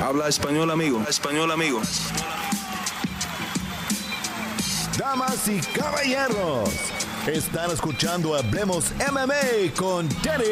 Habla 0.00 0.28
español, 0.28 0.70
amigo. 0.70 1.02
Español, 1.08 1.50
amigo. 1.50 1.80
Damas 4.96 5.48
y 5.48 5.58
caballeros, 5.76 6.70
están 7.26 7.72
escuchando 7.72 8.36
Hablemos 8.36 8.92
MMA 9.10 9.74
con 9.76 10.08
Danny 10.22 10.44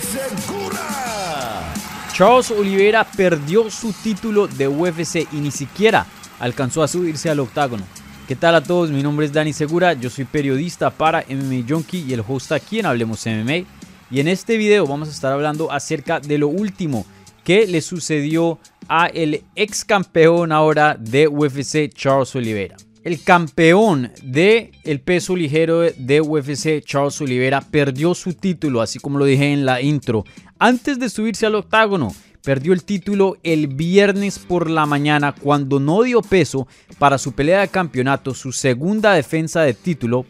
Segura. 0.00 1.72
Charles 2.12 2.50
Oliveira 2.50 3.04
perdió 3.04 3.70
su 3.70 3.92
título 3.92 4.48
de 4.48 4.66
UFC 4.66 5.28
y 5.32 5.36
ni 5.36 5.52
siquiera 5.52 6.04
alcanzó 6.40 6.82
a 6.82 6.88
subirse 6.88 7.30
al 7.30 7.38
octágono. 7.38 7.84
¿Qué 8.26 8.34
tal 8.34 8.56
a 8.56 8.62
todos? 8.64 8.90
Mi 8.90 9.02
nombre 9.02 9.26
es 9.26 9.32
Dani 9.32 9.52
Segura, 9.52 9.92
yo 9.92 10.10
soy 10.10 10.24
periodista 10.24 10.90
para 10.90 11.24
MMA 11.28 11.64
Junkie 11.68 12.04
y 12.06 12.14
el 12.14 12.24
host 12.26 12.50
aquí 12.50 12.80
en 12.80 12.86
Hablemos 12.86 13.24
MMA. 13.24 13.64
Y 14.10 14.18
en 14.20 14.26
este 14.26 14.56
video 14.56 14.86
vamos 14.88 15.08
a 15.08 15.12
estar 15.12 15.32
hablando 15.32 15.70
acerca 15.70 16.18
de 16.18 16.38
lo 16.38 16.48
último 16.48 17.06
que 17.48 17.66
le 17.66 17.80
sucedió 17.80 18.58
a 18.88 19.06
el 19.06 19.42
ex 19.56 19.82
campeón 19.82 20.52
ahora 20.52 20.98
de 21.00 21.28
UFC, 21.28 21.88
Charles 21.94 22.34
Oliveira. 22.34 22.76
El 23.02 23.22
campeón 23.22 24.12
de 24.22 24.70
el 24.84 25.00
peso 25.00 25.34
ligero 25.34 25.80
de 25.80 26.20
UFC, 26.20 26.84
Charles 26.84 27.18
Oliveira, 27.22 27.62
perdió 27.62 28.14
su 28.14 28.34
título, 28.34 28.82
así 28.82 28.98
como 28.98 29.18
lo 29.18 29.24
dije 29.24 29.50
en 29.50 29.64
la 29.64 29.80
intro, 29.80 30.26
antes 30.58 30.98
de 30.98 31.08
subirse 31.08 31.46
al 31.46 31.54
octágono. 31.54 32.14
Perdió 32.42 32.74
el 32.74 32.84
título 32.84 33.38
el 33.42 33.68
viernes 33.68 34.38
por 34.38 34.68
la 34.68 34.84
mañana 34.84 35.34
cuando 35.34 35.80
no 35.80 36.02
dio 36.02 36.20
peso 36.20 36.68
para 36.98 37.16
su 37.16 37.32
pelea 37.32 37.62
de 37.62 37.68
campeonato, 37.68 38.34
su 38.34 38.52
segunda 38.52 39.14
defensa 39.14 39.62
de 39.62 39.72
título 39.72 40.26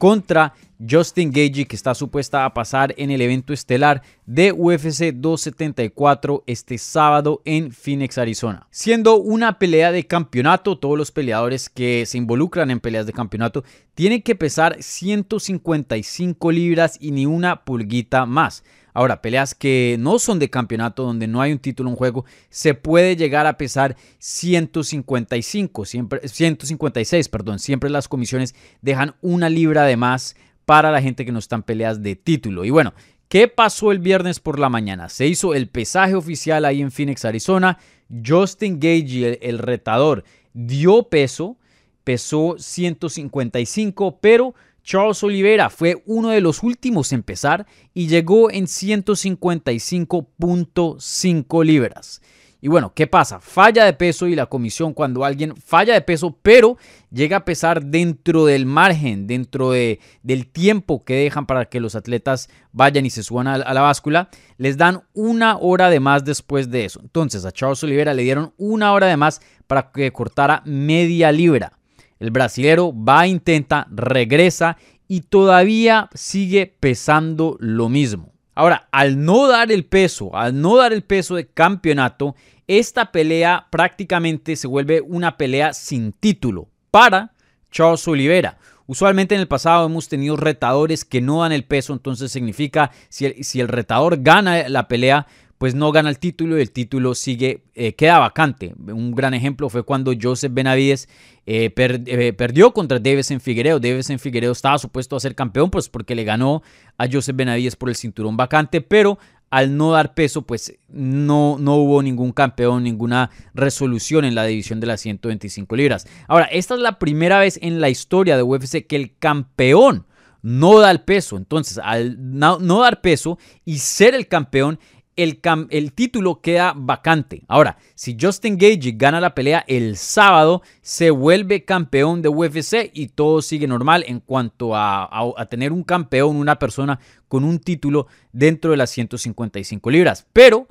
contra 0.00 0.54
Justin 0.88 1.30
Gagey, 1.30 1.66
que 1.66 1.76
está 1.76 1.94
supuesta 1.94 2.46
a 2.46 2.54
pasar 2.54 2.94
en 2.96 3.10
el 3.10 3.20
evento 3.20 3.52
estelar 3.52 4.00
de 4.24 4.50
UFC 4.50 5.12
274 5.12 6.42
este 6.46 6.78
sábado 6.78 7.42
en 7.44 7.70
Phoenix, 7.70 8.16
Arizona. 8.16 8.66
Siendo 8.70 9.16
una 9.16 9.58
pelea 9.58 9.92
de 9.92 10.06
campeonato, 10.06 10.78
todos 10.78 10.96
los 10.96 11.12
peleadores 11.12 11.68
que 11.68 12.06
se 12.06 12.16
involucran 12.16 12.70
en 12.70 12.80
peleas 12.80 13.04
de 13.04 13.12
campeonato 13.12 13.62
tienen 13.94 14.22
que 14.22 14.34
pesar 14.34 14.82
155 14.82 16.50
libras 16.50 16.96
y 16.98 17.10
ni 17.10 17.26
una 17.26 17.62
pulguita 17.66 18.24
más. 18.24 18.64
Ahora, 19.00 19.22
peleas 19.22 19.54
que 19.54 19.96
no 19.98 20.18
son 20.18 20.38
de 20.38 20.50
campeonato, 20.50 21.04
donde 21.04 21.26
no 21.26 21.40
hay 21.40 21.52
un 21.52 21.58
título 21.58 21.88
en 21.88 21.96
juego, 21.96 22.26
se 22.50 22.74
puede 22.74 23.16
llegar 23.16 23.46
a 23.46 23.56
pesar 23.56 23.96
155, 24.18 25.86
siempre, 25.86 26.28
156, 26.28 27.30
perdón. 27.30 27.60
Siempre 27.60 27.88
las 27.88 28.08
comisiones 28.08 28.54
dejan 28.82 29.14
una 29.22 29.48
libra 29.48 29.84
de 29.84 29.96
más 29.96 30.36
para 30.66 30.92
la 30.92 31.00
gente 31.00 31.24
que 31.24 31.32
no 31.32 31.38
está 31.38 31.56
en 31.56 31.62
peleas 31.62 32.02
de 32.02 32.14
título. 32.14 32.66
Y 32.66 32.68
bueno, 32.68 32.92
¿qué 33.30 33.48
pasó 33.48 33.90
el 33.90 34.00
viernes 34.00 34.38
por 34.38 34.58
la 34.58 34.68
mañana? 34.68 35.08
Se 35.08 35.26
hizo 35.26 35.54
el 35.54 35.70
pesaje 35.70 36.14
oficial 36.14 36.66
ahí 36.66 36.82
en 36.82 36.90
Phoenix, 36.90 37.24
Arizona. 37.24 37.78
Justin 38.22 38.78
Gage, 38.78 39.48
el 39.48 39.60
retador, 39.60 40.24
dio 40.52 41.04
peso, 41.04 41.56
pesó 42.04 42.56
155, 42.58 44.18
pero 44.20 44.54
Charles 44.82 45.22
Oliveira 45.22 45.70
fue 45.70 46.02
uno 46.06 46.30
de 46.30 46.40
los 46.40 46.62
últimos 46.62 47.12
en 47.12 47.18
empezar 47.20 47.66
y 47.94 48.08
llegó 48.08 48.50
en 48.50 48.66
155.5 48.66 51.64
libras. 51.64 52.20
Y 52.62 52.68
bueno, 52.68 52.92
¿qué 52.94 53.06
pasa? 53.06 53.40
Falla 53.40 53.86
de 53.86 53.94
peso 53.94 54.26
y 54.26 54.34
la 54.34 54.46
comisión 54.46 54.92
cuando 54.92 55.24
alguien 55.24 55.56
falla 55.56 55.94
de 55.94 56.02
peso, 56.02 56.36
pero 56.42 56.76
llega 57.10 57.38
a 57.38 57.44
pesar 57.44 57.86
dentro 57.86 58.44
del 58.44 58.66
margen, 58.66 59.26
dentro 59.26 59.70
de, 59.70 59.98
del 60.22 60.46
tiempo 60.46 61.04
que 61.04 61.14
dejan 61.14 61.46
para 61.46 61.66
que 61.66 61.80
los 61.80 61.94
atletas 61.94 62.50
vayan 62.72 63.06
y 63.06 63.10
se 63.10 63.22
suban 63.22 63.46
a, 63.46 63.58
la 63.58 63.80
báscula, 63.80 64.28
les 64.58 64.76
dan 64.76 65.02
una 65.14 65.56
hora 65.56 65.88
de 65.88 66.00
más 66.00 66.24
después 66.24 66.70
de 66.70 66.84
eso. 66.84 67.00
Entonces 67.02 67.46
a 67.46 67.52
Charles 67.52 67.82
Oliveira 67.82 68.12
le 68.12 68.24
dieron 68.24 68.52
una 68.58 68.92
hora 68.92 69.06
de 69.06 69.16
más 69.16 69.40
para 69.66 69.90
que 69.90 70.12
cortara 70.12 70.62
media 70.66 71.32
libra. 71.32 71.79
El 72.20 72.30
brasilero 72.30 72.94
va, 72.94 73.26
intenta, 73.26 73.88
regresa 73.90 74.76
y 75.08 75.22
todavía 75.22 76.08
sigue 76.14 76.72
pesando 76.78 77.56
lo 77.58 77.88
mismo. 77.88 78.32
Ahora, 78.54 78.88
al 78.92 79.24
no 79.24 79.48
dar 79.48 79.72
el 79.72 79.86
peso, 79.86 80.36
al 80.36 80.60
no 80.60 80.76
dar 80.76 80.92
el 80.92 81.02
peso 81.02 81.34
de 81.34 81.48
campeonato, 81.48 82.36
esta 82.66 83.10
pelea 83.10 83.66
prácticamente 83.70 84.54
se 84.54 84.68
vuelve 84.68 85.00
una 85.00 85.36
pelea 85.36 85.72
sin 85.72 86.12
título 86.12 86.68
para 86.90 87.32
Charles 87.70 88.06
Oliveira. 88.06 88.58
Usualmente 88.86 89.34
en 89.34 89.40
el 89.40 89.48
pasado 89.48 89.86
hemos 89.86 90.08
tenido 90.08 90.36
retadores 90.36 91.04
que 91.04 91.20
no 91.20 91.40
dan 91.40 91.52
el 91.52 91.64
peso, 91.64 91.92
entonces 91.92 92.30
significa 92.32 92.90
si 93.08 93.42
si 93.42 93.60
el 93.60 93.68
retador 93.68 94.22
gana 94.22 94.68
la 94.68 94.88
pelea, 94.88 95.26
pues 95.60 95.74
no 95.74 95.92
gana 95.92 96.08
el 96.08 96.18
título 96.18 96.56
y 96.56 96.62
el 96.62 96.70
título 96.70 97.14
sigue, 97.14 97.64
eh, 97.74 97.92
queda 97.92 98.18
vacante. 98.18 98.74
Un 98.78 99.14
gran 99.14 99.34
ejemplo 99.34 99.68
fue 99.68 99.82
cuando 99.82 100.14
Joseph 100.18 100.54
Benavides 100.54 101.06
eh, 101.44 101.68
per, 101.68 102.00
eh, 102.06 102.32
perdió 102.32 102.72
contra 102.72 102.98
en 103.04 103.40
Figueiredo. 103.42 103.78
en 103.82 104.18
Figueiredo 104.18 104.52
estaba 104.52 104.78
supuesto 104.78 105.16
a 105.16 105.20
ser 105.20 105.34
campeón, 105.34 105.70
pues 105.70 105.90
porque 105.90 106.14
le 106.14 106.24
ganó 106.24 106.62
a 106.96 107.06
Joseph 107.12 107.36
Benavides 107.36 107.76
por 107.76 107.90
el 107.90 107.94
cinturón 107.94 108.38
vacante, 108.38 108.80
pero 108.80 109.18
al 109.50 109.76
no 109.76 109.90
dar 109.90 110.14
peso, 110.14 110.46
pues 110.46 110.78
no, 110.88 111.58
no 111.60 111.76
hubo 111.76 112.02
ningún 112.02 112.32
campeón, 112.32 112.84
ninguna 112.84 113.30
resolución 113.52 114.24
en 114.24 114.34
la 114.34 114.46
división 114.46 114.80
de 114.80 114.86
las 114.86 115.02
125 115.02 115.76
libras. 115.76 116.06
Ahora, 116.26 116.46
esta 116.46 116.72
es 116.72 116.80
la 116.80 116.98
primera 116.98 117.38
vez 117.38 117.58
en 117.60 117.82
la 117.82 117.90
historia 117.90 118.38
de 118.38 118.42
UFC 118.42 118.86
que 118.86 118.96
el 118.96 119.14
campeón 119.18 120.06
no 120.40 120.80
da 120.80 120.90
el 120.90 121.02
peso. 121.02 121.36
Entonces, 121.36 121.78
al 121.82 122.16
no 122.18 122.80
dar 122.80 123.02
peso 123.02 123.38
y 123.66 123.76
ser 123.76 124.14
el 124.14 124.26
campeón, 124.26 124.78
el, 125.22 125.92
título 125.92 126.40
queda 126.40 126.72
vacante. 126.76 127.42
Ahora, 127.48 127.78
si 127.94 128.16
Justin 128.20 128.56
Gage 128.56 128.92
gana 128.96 129.20
la 129.20 129.34
pelea 129.34 129.64
el 129.66 129.96
sábado, 129.96 130.62
se 130.80 131.10
vuelve 131.10 131.64
campeón 131.64 132.22
de 132.22 132.28
UFC 132.28 132.90
y 132.92 133.08
todo 133.08 133.42
sigue 133.42 133.66
normal 133.66 134.04
en 134.06 134.20
cuanto 134.20 134.74
a, 134.74 135.08
a, 135.36 135.46
tener 135.46 135.72
un 135.72 135.82
campeón, 135.82 136.36
una 136.36 136.58
persona 136.58 136.98
con 137.28 137.44
un 137.44 137.58
título 137.58 138.06
dentro 138.32 138.70
de 138.70 138.76
las 138.76 138.90
155 138.90 139.90
libras. 139.90 140.26
Pero 140.32 140.68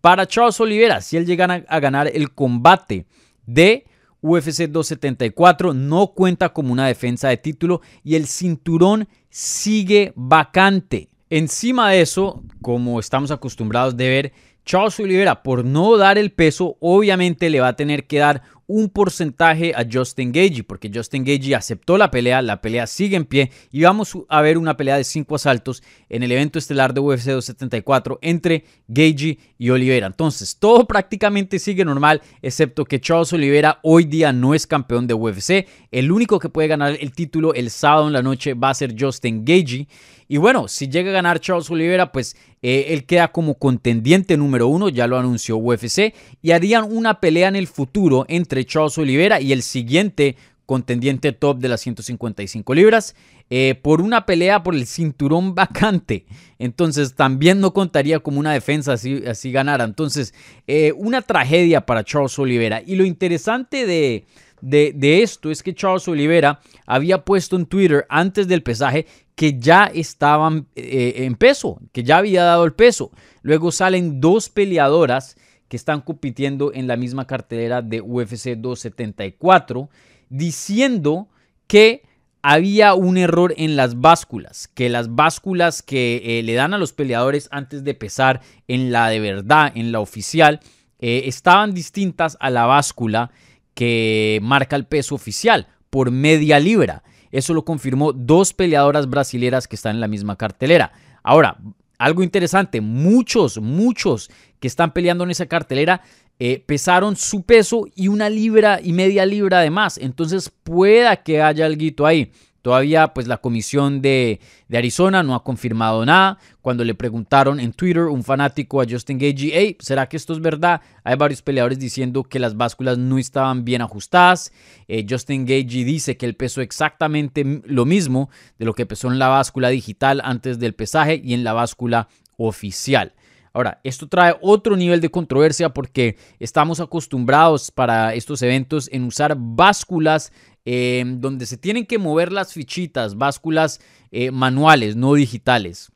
para 0.00 0.26
Charles 0.26 0.60
Oliveira, 0.60 1.00
si 1.00 1.16
él 1.16 1.26
llega 1.26 1.64
a 1.68 1.80
ganar 1.80 2.06
el 2.06 2.32
combate 2.32 3.06
de 3.46 3.86
UFC 4.20 4.68
274, 4.68 5.74
no 5.74 6.08
cuenta 6.08 6.52
como 6.52 6.72
una 6.72 6.86
defensa 6.86 7.28
de 7.28 7.36
título 7.36 7.80
y 8.02 8.16
el 8.16 8.26
cinturón 8.26 9.08
sigue 9.30 10.12
vacante. 10.16 11.10
Encima 11.28 11.90
de 11.90 12.02
eso, 12.02 12.42
como 12.62 13.00
estamos 13.00 13.30
acostumbrados 13.30 13.96
de 13.96 14.08
ver, 14.08 14.32
Charles 14.64 14.98
Oliveira, 15.00 15.42
por 15.42 15.64
no 15.64 15.96
dar 15.96 16.18
el 16.18 16.32
peso, 16.32 16.76
obviamente 16.80 17.50
le 17.50 17.60
va 17.60 17.68
a 17.68 17.76
tener 17.76 18.06
que 18.06 18.18
dar 18.18 18.42
un 18.66 18.88
porcentaje 18.88 19.72
a 19.74 19.86
Justin 19.90 20.32
Gagey, 20.32 20.62
porque 20.62 20.90
Justin 20.92 21.24
Gagey 21.24 21.54
aceptó 21.54 21.96
la 21.96 22.10
pelea, 22.10 22.42
la 22.42 22.60
pelea 22.60 22.86
sigue 22.86 23.16
en 23.16 23.24
pie 23.24 23.50
y 23.70 23.82
vamos 23.82 24.16
a 24.28 24.40
ver 24.40 24.58
una 24.58 24.76
pelea 24.76 24.96
de 24.96 25.04
cinco 25.04 25.36
asaltos 25.36 25.82
en 26.08 26.22
el 26.22 26.32
evento 26.32 26.58
estelar 26.58 26.92
de 26.92 27.00
UFC 27.00 27.26
274 27.26 28.18
entre 28.22 28.64
Gagey 28.88 29.38
y 29.58 29.70
Oliveira. 29.70 30.06
Entonces, 30.06 30.56
todo 30.56 30.86
prácticamente 30.86 31.58
sigue 31.58 31.84
normal, 31.84 32.22
excepto 32.42 32.84
que 32.84 33.00
Charles 33.00 33.32
Oliveira 33.32 33.78
hoy 33.82 34.04
día 34.04 34.32
no 34.32 34.54
es 34.54 34.66
campeón 34.66 35.06
de 35.06 35.14
UFC. 35.14 35.66
El 35.90 36.10
único 36.10 36.38
que 36.38 36.48
puede 36.48 36.68
ganar 36.68 36.96
el 37.00 37.12
título 37.12 37.54
el 37.54 37.70
sábado 37.70 38.06
en 38.06 38.12
la 38.12 38.22
noche 38.22 38.54
va 38.54 38.70
a 38.70 38.74
ser 38.74 38.94
Justin 38.98 39.44
Gagey. 39.44 39.88
Y 40.28 40.38
bueno, 40.38 40.66
si 40.66 40.88
llega 40.88 41.10
a 41.10 41.14
ganar 41.14 41.38
Charles 41.38 41.70
Oliveira, 41.70 42.10
pues 42.10 42.36
eh, 42.62 42.86
él 42.88 43.04
queda 43.06 43.28
como 43.28 43.54
contendiente 43.54 44.36
número 44.36 44.66
uno, 44.66 44.88
ya 44.88 45.06
lo 45.06 45.18
anunció 45.18 45.56
UFC, 45.56 46.14
y 46.42 46.50
harían 46.50 46.84
una 46.90 47.20
pelea 47.20 47.46
en 47.46 47.54
el 47.54 47.68
futuro 47.68 48.24
entre 48.28 48.55
Charles 48.64 48.96
Oliveira 48.98 49.40
y 49.40 49.52
el 49.52 49.62
siguiente 49.62 50.36
contendiente 50.66 51.32
top 51.32 51.58
de 51.58 51.68
las 51.68 51.80
155 51.80 52.74
libras, 52.74 53.14
eh, 53.48 53.78
por 53.80 54.00
una 54.00 54.26
pelea 54.26 54.64
por 54.64 54.74
el 54.74 54.86
cinturón 54.86 55.54
vacante. 55.54 56.26
Entonces 56.58 57.14
también 57.14 57.60
no 57.60 57.72
contaría 57.72 58.18
como 58.18 58.40
una 58.40 58.52
defensa 58.52 58.94
así, 58.94 59.52
ganara. 59.52 59.84
Entonces, 59.84 60.34
eh, 60.66 60.92
una 60.96 61.22
tragedia 61.22 61.86
para 61.86 62.04
Charles 62.04 62.36
Oliveira. 62.38 62.82
Y 62.84 62.96
lo 62.96 63.04
interesante 63.04 63.86
de, 63.86 64.26
de, 64.60 65.22
esto 65.22 65.50
es 65.52 65.62
que 65.62 65.74
Charles 65.74 66.08
Oliveira 66.08 66.60
había 66.86 67.24
puesto 67.24 67.56
en 67.56 67.66
Twitter 67.66 68.04
antes 68.08 68.48
del 68.48 68.64
pesaje 68.64 69.06
que 69.36 69.58
ya 69.58 69.84
estaban 69.84 70.66
eh, 70.74 71.14
en 71.18 71.36
peso, 71.36 71.78
que 71.92 72.02
ya 72.02 72.18
había 72.18 72.42
dado 72.42 72.64
el 72.64 72.72
peso. 72.72 73.12
Luego 73.42 73.70
salen 73.70 74.20
dos 74.20 74.48
peleadoras 74.48 75.36
que 75.68 75.76
están 75.76 76.00
compitiendo 76.00 76.72
en 76.72 76.86
la 76.86 76.96
misma 76.96 77.26
cartelera 77.26 77.82
de 77.82 78.00
UFC 78.00 78.56
274, 78.56 79.88
diciendo 80.28 81.28
que 81.66 82.02
había 82.42 82.94
un 82.94 83.16
error 83.16 83.54
en 83.56 83.74
las 83.74 84.00
básculas, 84.00 84.68
que 84.68 84.88
las 84.88 85.14
básculas 85.14 85.82
que 85.82 86.22
eh, 86.24 86.42
le 86.44 86.54
dan 86.54 86.74
a 86.74 86.78
los 86.78 86.92
peleadores 86.92 87.48
antes 87.50 87.82
de 87.82 87.94
pesar 87.94 88.40
en 88.68 88.92
la 88.92 89.08
de 89.08 89.18
verdad, 89.18 89.72
en 89.74 89.90
la 89.90 89.98
oficial, 89.98 90.60
eh, 91.00 91.22
estaban 91.26 91.74
distintas 91.74 92.36
a 92.38 92.50
la 92.50 92.66
báscula 92.66 93.32
que 93.74 94.38
marca 94.42 94.76
el 94.76 94.86
peso 94.86 95.14
oficial 95.14 95.66
por 95.90 96.10
media 96.10 96.60
libra. 96.60 97.02
Eso 97.32 97.52
lo 97.52 97.64
confirmó 97.64 98.12
dos 98.12 98.54
peleadoras 98.54 99.10
brasileras 99.10 99.66
que 99.66 99.76
están 99.76 99.96
en 99.96 100.00
la 100.00 100.08
misma 100.08 100.36
cartelera. 100.36 100.92
Ahora, 101.22 101.58
algo 101.98 102.22
interesante, 102.22 102.80
muchos, 102.80 103.58
muchos 103.58 104.30
que 104.60 104.68
están 104.68 104.92
peleando 104.92 105.24
en 105.24 105.30
esa 105.30 105.46
cartelera 105.46 106.02
eh, 106.38 106.62
pesaron 106.66 107.16
su 107.16 107.44
peso 107.44 107.86
y 107.94 108.08
una 108.08 108.28
libra 108.28 108.78
y 108.82 108.92
media 108.92 109.24
libra 109.24 109.60
de 109.60 109.70
más. 109.70 109.96
Entonces 109.96 110.50
pueda 110.50 111.16
que 111.16 111.40
haya 111.42 111.66
algo 111.66 112.06
ahí. 112.06 112.30
Todavía 112.66 113.14
pues 113.14 113.28
la 113.28 113.36
comisión 113.36 114.02
de, 114.02 114.40
Arizona 114.74 115.22
no 115.22 115.36
ha 115.36 115.44
confirmado 115.44 116.04
nada. 116.04 116.38
Cuando 116.62 116.82
le 116.82 116.96
preguntaron 116.96 117.60
en 117.60 117.72
Twitter 117.72 118.06
un 118.06 118.24
fanático 118.24 118.80
a 118.80 118.84
Justin 118.90 119.18
Gage, 119.18 119.52
hey, 119.52 119.76
¿será 119.78 120.08
que 120.08 120.16
esto 120.16 120.32
es 120.32 120.40
verdad? 120.40 120.80
Hay 121.04 121.14
varios 121.14 121.42
peleadores 121.42 121.78
diciendo 121.78 122.24
que 122.24 122.40
las 122.40 122.56
básculas 122.56 122.98
no 122.98 123.18
estaban 123.18 123.64
bien 123.64 123.82
ajustadas. 123.82 124.52
Eh, 124.88 125.06
Justin 125.08 125.46
Gage 125.46 125.84
dice 125.84 126.16
que 126.16 126.26
él 126.26 126.34
pesó 126.34 126.60
exactamente 126.60 127.62
lo 127.66 127.84
mismo 127.84 128.30
de 128.58 128.64
lo 128.64 128.74
que 128.74 128.84
pesó 128.84 129.12
en 129.12 129.20
la 129.20 129.28
báscula 129.28 129.68
digital 129.68 130.20
antes 130.24 130.58
del 130.58 130.74
pesaje 130.74 131.20
y 131.22 131.34
en 131.34 131.44
la 131.44 131.52
báscula 131.52 132.08
oficial. 132.36 133.12
Ahora, 133.56 133.80
esto 133.84 134.06
trae 134.06 134.36
otro 134.42 134.76
nivel 134.76 135.00
de 135.00 135.08
controversia 135.08 135.70
porque 135.70 136.18
estamos 136.38 136.78
acostumbrados 136.78 137.70
para 137.70 138.12
estos 138.12 138.42
eventos 138.42 138.86
en 138.92 139.04
usar 139.04 139.34
básculas 139.34 140.30
eh, 140.66 141.02
donde 141.06 141.46
se 141.46 141.56
tienen 141.56 141.86
que 141.86 141.96
mover 141.96 142.32
las 142.32 142.52
fichitas, 142.52 143.16
básculas 143.16 143.80
eh, 144.10 144.30
manuales, 144.30 144.94
no 144.94 145.14
digitales. 145.14 145.90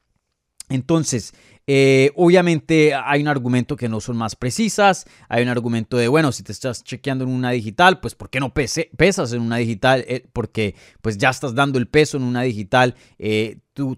Entonces, 0.70 1.34
eh, 1.66 2.12
obviamente 2.16 2.94
hay 2.94 3.20
un 3.20 3.28
argumento 3.28 3.76
que 3.76 3.90
no 3.90 4.00
son 4.00 4.16
más 4.16 4.36
precisas, 4.36 5.04
hay 5.28 5.42
un 5.42 5.50
argumento 5.50 5.98
de, 5.98 6.08
bueno, 6.08 6.32
si 6.32 6.42
te 6.42 6.52
estás 6.52 6.82
chequeando 6.82 7.24
en 7.24 7.30
una 7.30 7.50
digital, 7.50 8.00
pues 8.00 8.14
¿por 8.14 8.30
qué 8.30 8.40
no 8.40 8.54
pesas 8.54 9.34
en 9.34 9.42
una 9.42 9.58
digital? 9.58 10.06
porque 10.32 10.76
pues 11.02 11.18
ya 11.18 11.28
estás 11.28 11.54
dando 11.54 11.78
el 11.78 11.88
peso 11.88 12.16
en 12.16 12.22
una 12.22 12.40
digital 12.40 12.94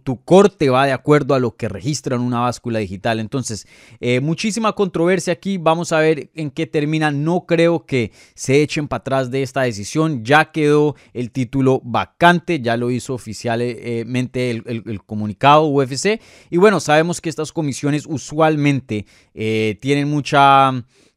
tu, 0.02 0.24
corte 0.24 0.70
va 0.70 0.86
de 0.86 0.92
acuerdo 0.92 1.34
a 1.34 1.40
lo 1.40 1.56
que 1.56 1.68
registra 1.68 2.16
en 2.16 2.22
una 2.22 2.40
báscula 2.40 2.78
digital. 2.78 3.20
Entonces, 3.20 3.66
eh, 4.00 4.20
muchísima 4.20 4.72
controversia 4.72 5.32
aquí. 5.32 5.58
Vamos 5.58 5.92
a 5.92 5.98
ver 5.98 6.30
en 6.34 6.50
qué 6.50 6.66
termina. 6.66 7.10
No 7.10 7.46
creo 7.46 7.84
que 7.84 8.12
se 8.34 8.62
echen 8.62 8.88
para 8.88 9.00
atrás 9.00 9.30
de 9.30 9.42
esta 9.42 9.62
decisión. 9.62 10.24
Ya 10.24 10.52
quedó 10.52 10.94
el 11.12 11.30
título 11.30 11.80
vacante. 11.84 12.60
Ya 12.60 12.76
lo 12.76 12.90
hizo 12.90 13.14
oficialmente 13.14 14.50
el, 14.50 15.02
comunicado 15.04 15.66
UFC. 15.66 16.20
Y 16.50 16.56
bueno, 16.56 16.80
sabemos 16.80 17.20
que 17.20 17.28
estas 17.28 17.52
comisiones 17.52 18.06
usualmente 18.06 19.06
eh, 19.34 19.78
tienen 19.80 20.08
mucha 20.08 20.72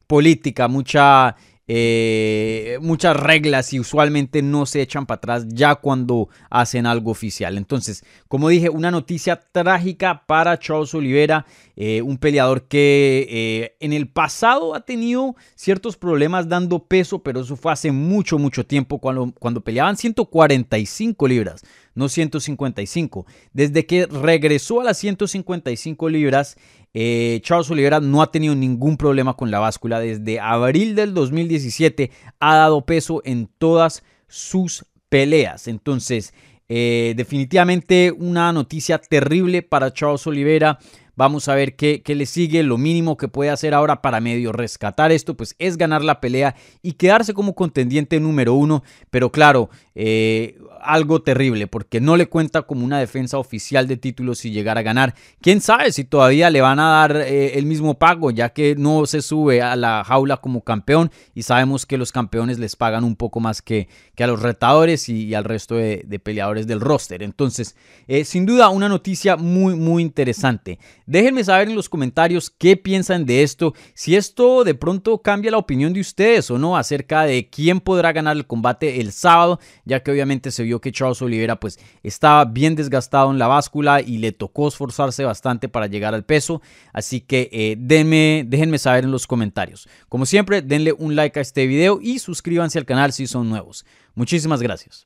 política, 0.07 0.67
mucha 0.67 1.35
eh, 1.67 2.77
muchas 2.81 3.17
reglas 3.17 3.73
y 3.73 3.79
usualmente 3.79 4.41
no 4.41 4.65
se 4.65 4.81
echan 4.81 5.05
para 5.05 5.17
atrás 5.17 5.45
ya 5.49 5.75
cuando 5.75 6.29
hacen 6.49 6.85
algo 6.85 7.11
oficial. 7.11 7.57
Entonces, 7.57 8.03
como 8.27 8.49
dije, 8.49 8.69
una 8.69 8.91
noticia 8.91 9.39
trágica 9.51 10.23
para 10.27 10.59
Charles 10.59 10.93
Oliveira, 10.93 11.45
eh, 11.75 12.01
un 12.01 12.17
peleador 12.17 12.67
que 12.67 13.27
eh, 13.29 13.75
en 13.79 13.93
el 13.93 14.07
pasado 14.07 14.75
ha 14.75 14.81
tenido 14.81 15.35
ciertos 15.55 15.97
problemas 15.97 16.47
dando 16.47 16.85
peso, 16.85 17.23
pero 17.23 17.41
eso 17.41 17.55
fue 17.55 17.71
hace 17.71 17.91
mucho, 17.91 18.37
mucho 18.37 18.65
tiempo 18.65 18.99
cuando, 18.99 19.33
cuando 19.39 19.61
peleaban 19.61 19.97
145 19.97 21.27
libras 21.27 21.63
no 21.95 22.09
155. 22.09 23.25
Desde 23.53 23.85
que 23.85 24.05
regresó 24.05 24.81
a 24.81 24.83
las 24.83 24.97
155 24.97 26.09
libras, 26.09 26.57
eh, 26.97 27.41
Charles 27.43 27.69
Oliveira 27.69 27.99
no 27.99 28.21
ha 28.21 28.31
tenido 28.31 28.55
ningún 28.55 28.95
problema 28.95 29.33
con 29.35 29.51
la 29.51 29.59
báscula. 29.59 29.99
Desde 29.99 30.39
abril 30.39 30.95
del 30.95 31.13
2017 31.13 32.09
ha 32.39 32.55
dado 32.55 32.85
peso 32.85 33.21
en 33.25 33.49
todas 33.57 34.01
sus 34.29 34.85
peleas. 35.09 35.67
Entonces, 35.67 36.33
eh, 36.69 37.13
definitivamente 37.17 38.13
una 38.17 38.53
noticia 38.53 38.97
terrible 38.97 39.61
para 39.61 39.91
Charles 39.91 40.25
Oliveira. 40.25 40.79
Vamos 41.15 41.47
a 41.47 41.55
ver 41.55 41.75
qué, 41.75 42.01
qué, 42.03 42.15
le 42.15 42.25
sigue. 42.25 42.63
Lo 42.63 42.77
mínimo 42.77 43.17
que 43.17 43.27
puede 43.27 43.49
hacer 43.49 43.73
ahora 43.73 44.01
para 44.01 44.19
medio 44.19 44.51
rescatar 44.51 45.11
esto, 45.11 45.35
pues 45.35 45.55
es 45.59 45.77
ganar 45.77 46.03
la 46.03 46.19
pelea 46.21 46.55
y 46.81 46.93
quedarse 46.93 47.33
como 47.33 47.55
contendiente 47.55 48.19
número 48.19 48.53
uno. 48.53 48.83
Pero 49.09 49.31
claro, 49.31 49.69
eh, 49.95 50.57
algo 50.81 51.21
terrible 51.21 51.67
porque 51.67 51.99
no 51.99 52.15
le 52.17 52.27
cuenta 52.27 52.63
como 52.63 52.85
una 52.85 52.99
defensa 52.99 53.37
oficial 53.37 53.87
de 53.87 53.97
títulos 53.97 54.39
si 54.39 54.51
llegara 54.51 54.81
a 54.81 54.83
ganar. 54.83 55.15
Quién 55.41 55.61
sabe 55.61 55.91
si 55.91 56.03
todavía 56.03 56.49
le 56.49 56.61
van 56.61 56.79
a 56.79 56.89
dar 56.89 57.15
eh, 57.17 57.57
el 57.57 57.65
mismo 57.65 57.97
pago 57.97 58.31
ya 58.31 58.49
que 58.49 58.75
no 58.75 59.05
se 59.05 59.21
sube 59.21 59.61
a 59.61 59.75
la 59.75 60.03
jaula 60.03 60.37
como 60.37 60.61
campeón 60.61 61.11
y 61.33 61.43
sabemos 61.43 61.85
que 61.85 61.97
los 61.97 62.11
campeones 62.11 62.59
les 62.59 62.75
pagan 62.75 63.03
un 63.03 63.15
poco 63.15 63.39
más 63.39 63.61
que, 63.61 63.87
que 64.15 64.23
a 64.23 64.27
los 64.27 64.41
retadores 64.41 65.09
y, 65.09 65.33
al 65.33 65.43
resto 65.43 65.75
de, 65.75 66.19
peleadores 66.23 66.67
del 66.67 66.81
roster. 66.81 67.23
Entonces, 67.23 67.75
eh, 68.07 68.25
sin 68.25 68.45
duda 68.45 68.69
una 68.69 68.89
noticia 68.89 69.37
muy 69.37 69.75
muy 69.75 70.01
interesante. 70.01 70.79
Déjenme 71.05 71.43
saber 71.43 71.69
en 71.69 71.75
los 71.75 71.89
comentarios 71.89 72.49
qué 72.49 72.77
piensan 72.77 73.25
de 73.25 73.43
esto, 73.43 73.73
si 73.93 74.15
esto 74.15 74.63
de 74.63 74.73
pronto 74.75 75.21
cambia 75.21 75.51
la 75.51 75.57
opinión 75.57 75.93
de 75.93 75.99
ustedes 75.99 76.49
o 76.49 76.57
no 76.57 76.77
acerca 76.77 77.23
de 77.23 77.49
quién 77.49 77.79
podrá 77.79 78.11
ganar 78.11 78.35
el 78.35 78.47
combate 78.47 79.01
el 79.01 79.11
sábado, 79.11 79.59
ya 79.85 80.01
que 80.01 80.11
obviamente 80.11 80.51
se 80.51 80.63
vio 80.63 80.81
que 80.81 80.91
Charles 80.91 81.21
Oliveira 81.21 81.59
pues 81.59 81.79
estaba 82.03 82.45
bien 82.45 82.75
desgastado 82.75 83.31
en 83.31 83.39
la 83.39 83.47
báscula 83.47 84.01
y 84.01 84.17
le 84.17 84.31
tocó 84.31 84.67
esforzarse 84.67 85.23
bastante 85.23 85.69
para 85.69 85.87
llegar 85.87 86.13
al 86.13 86.25
peso. 86.25 86.61
Así 86.93 87.21
que 87.21 87.49
eh, 87.51 87.75
déjenme 87.77 88.77
saber 88.77 89.03
en 89.03 89.11
los 89.11 89.27
comentarios. 89.27 89.87
Como 90.09 90.25
siempre, 90.25 90.61
denle 90.61 90.93
un 90.93 91.15
like 91.15 91.37
a 91.39 91.41
este 91.41 91.67
video 91.67 91.99
y 92.01 92.19
suscríbanse 92.19 92.79
al 92.79 92.85
canal 92.85 93.13
si 93.13 93.27
son 93.27 93.49
nuevos. 93.49 93.85
Muchísimas 94.15 94.61
gracias. 94.61 95.05